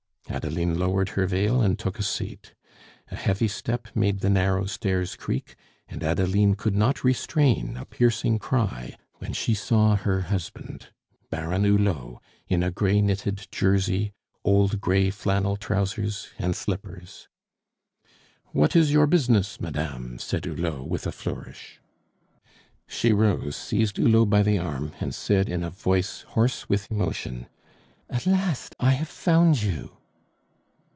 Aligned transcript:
Adeline 0.29 0.79
lowered 0.79 1.09
her 1.09 1.25
veil 1.27 1.61
and 1.61 1.77
took 1.77 1.99
a 1.99 2.03
seat. 2.03 2.53
A 3.09 3.17
heavy 3.17 3.49
step 3.49 3.89
made 3.93 4.21
the 4.21 4.29
narrow 4.29 4.65
stairs 4.65 5.17
creak, 5.17 5.55
and 5.89 6.01
Adeline 6.01 6.55
could 6.55 6.73
not 6.73 7.03
restrain 7.03 7.75
a 7.75 7.83
piercing 7.83 8.39
cry 8.39 8.95
when 9.17 9.33
she 9.33 9.53
saw 9.53 9.97
her 9.97 10.21
husband, 10.21 10.87
Baron 11.29 11.65
Hulot, 11.65 12.21
in 12.47 12.63
a 12.63 12.71
gray 12.71 13.01
knitted 13.01 13.49
jersey, 13.51 14.13
old 14.45 14.79
gray 14.79 15.09
flannel 15.09 15.57
trousers, 15.57 16.29
and 16.39 16.55
slippers. 16.55 17.27
"What 18.53 18.73
is 18.73 18.93
your 18.93 19.07
business, 19.07 19.59
madame?" 19.59 20.17
said 20.17 20.45
Hulot, 20.45 20.87
with 20.87 21.05
a 21.05 21.11
flourish. 21.11 21.81
She 22.87 23.11
rose, 23.11 23.57
seized 23.57 23.97
Hulot 23.97 24.29
by 24.29 24.43
the 24.43 24.57
arm, 24.57 24.93
and 25.01 25.13
said 25.13 25.49
in 25.49 25.61
a 25.61 25.69
voice 25.69 26.21
hoarse 26.29 26.69
with 26.69 26.89
emotion: 26.89 27.47
"At 28.09 28.25
last 28.25 28.77
I 28.79 28.91
have 28.91 29.09
found 29.09 29.61
you!" 29.61 29.97